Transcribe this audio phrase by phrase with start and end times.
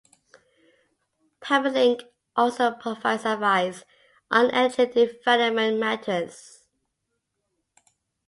[1.43, 2.01] Paralink
[2.35, 3.83] also provides advice
[4.31, 6.65] on energy development matters.